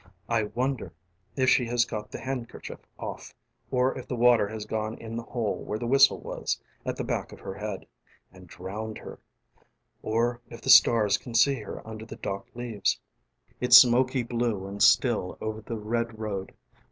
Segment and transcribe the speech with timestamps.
[0.27, 0.93] ┬Ā┬ĀI wonder
[1.37, 3.35] ┬Ā┬Āif she has got the handkerchief off
[3.71, 7.03] ┬Ā┬Āor if the water has gone in the hole ┬Ā┬Āwhere the whistle was ┬Ā┬Āat the
[7.03, 7.85] back of her head
[8.33, 9.17] ┬Ā┬Āand drowned herŌĆ"
[10.03, 12.99] ┬Ā┬Āor if the stars ┬Ā┬Ācan see her under the dock leaves?::
[13.59, 16.55] It's smoky blue and still over the red road.